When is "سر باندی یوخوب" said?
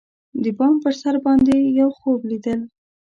1.01-2.19